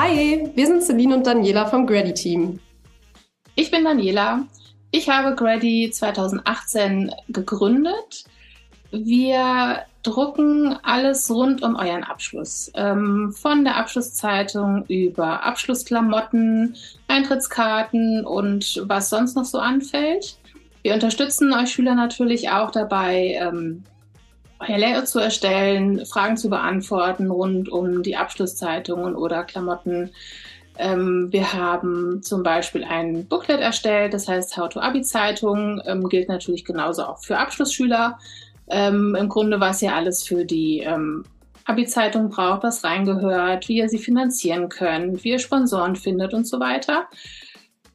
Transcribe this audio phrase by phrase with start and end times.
[0.00, 2.60] Hi, wir sind Celine und Daniela vom Grady Team.
[3.56, 4.44] Ich bin Daniela.
[4.92, 8.24] Ich habe Grady 2018 gegründet.
[8.92, 12.70] Wir drucken alles rund um euren Abschluss.
[12.76, 16.76] Ähm, von der Abschlusszeitung über Abschlussklamotten,
[17.08, 20.38] Eintrittskarten und was sonst noch so anfällt.
[20.82, 23.82] Wir unterstützen euch Schüler natürlich auch dabei, ähm,
[24.60, 30.10] euer Layout zu erstellen, Fragen zu beantworten rund um die Abschlusszeitungen oder Klamotten.
[30.78, 36.08] Ähm, wir haben zum Beispiel ein Booklet erstellt, das heißt How to Abi Zeitung, ähm,
[36.08, 38.18] gilt natürlich genauso auch für Abschlussschüler.
[38.68, 41.24] Ähm, Im Grunde, was ihr alles für die ähm,
[41.64, 46.60] Abi-Zeitung braucht, was reingehört, wie ihr sie finanzieren könnt, wie ihr Sponsoren findet und so
[46.60, 47.08] weiter.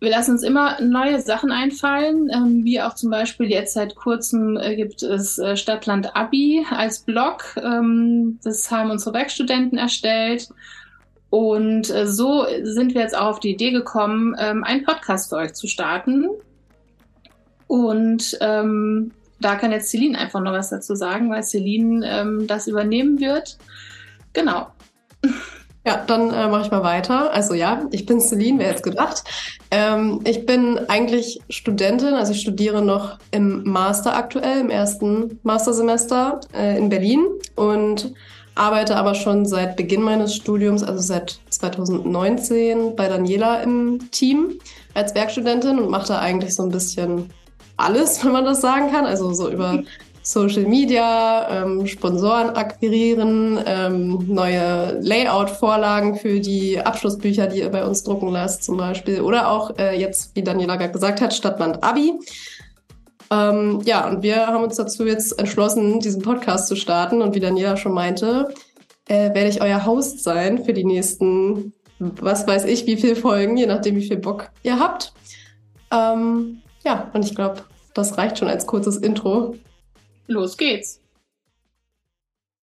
[0.03, 4.57] Wir lassen uns immer neue Sachen einfallen, ähm, wie auch zum Beispiel jetzt seit kurzem
[4.57, 7.55] äh, gibt es äh, Stadtland Abi als Blog.
[7.55, 10.49] Ähm, das haben unsere Werkstudenten erstellt.
[11.29, 15.37] Und äh, so sind wir jetzt auch auf die Idee gekommen, ähm, einen Podcast für
[15.37, 16.27] euch zu starten.
[17.67, 22.67] Und ähm, da kann jetzt Celine einfach noch was dazu sagen, weil Celine ähm, das
[22.67, 23.57] übernehmen wird.
[24.33, 24.67] Genau.
[25.85, 27.33] Ja, dann äh, mache ich mal weiter.
[27.33, 29.23] Also ja, ich bin Celine, wer jetzt gedacht.
[29.69, 36.39] Ähm, ich bin eigentlich Studentin, also ich studiere noch im Master aktuell, im ersten Mastersemester
[36.53, 38.13] äh, in Berlin und
[38.55, 44.59] arbeite aber schon seit Beginn meines Studiums, also seit 2019, bei Daniela im Team
[44.93, 47.29] als Werkstudentin und mache da eigentlich so ein bisschen
[47.75, 49.05] alles, wenn man das sagen kann.
[49.05, 49.83] Also so über
[50.23, 58.03] Social Media, ähm, Sponsoren akquirieren, ähm, neue Layout-Vorlagen für die Abschlussbücher, die ihr bei uns
[58.03, 59.19] drucken lasst zum Beispiel.
[59.19, 62.13] Oder auch äh, jetzt, wie Daniela gerade gesagt hat, Stadtland Abi.
[63.31, 67.21] Ähm, ja, und wir haben uns dazu jetzt entschlossen, diesen Podcast zu starten.
[67.21, 68.53] Und wie Daniela schon meinte,
[69.09, 73.57] äh, werde ich euer Host sein für die nächsten, was weiß ich, wie viele Folgen,
[73.57, 75.11] je nachdem, wie viel Bock ihr habt.
[75.91, 77.63] Ähm, ja, und ich glaube,
[77.93, 79.55] das reicht schon als kurzes Intro.
[80.27, 81.02] Los geht's.